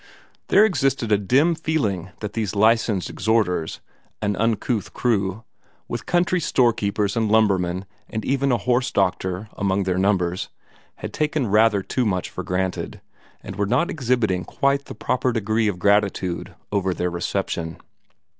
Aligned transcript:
There 0.47 0.65
existed 0.65 1.11
a 1.11 1.17
dim 1.19 1.53
feeling 1.53 2.09
that 2.21 2.33
these 2.33 2.55
Licensed 2.55 3.07
Exhorters 3.07 3.81
an 4.19 4.35
uncouth 4.35 4.93
crew, 4.95 5.43
with 5.87 6.07
country 6.07 6.39
store 6.39 6.73
keepers 6.73 7.15
and 7.15 7.29
lumbermen 7.31 7.85
and 8.09 8.25
even 8.25 8.51
a 8.51 8.57
horse 8.57 8.89
doctor 8.89 9.47
among 9.55 9.83
their 9.83 9.99
number 9.99 10.35
had 10.95 11.13
taken 11.13 11.45
rather 11.45 11.83
too 11.83 12.07
much 12.07 12.31
for 12.31 12.43
granted, 12.43 12.99
and 13.43 13.57
were 13.57 13.67
not 13.67 13.91
exhibiting 13.91 14.43
quite 14.43 14.85
the 14.85 14.95
proper 14.95 15.31
degree 15.31 15.67
of 15.67 15.77
gratitude 15.77 16.55
over 16.71 16.95
their 16.95 17.11
reception. 17.11 17.77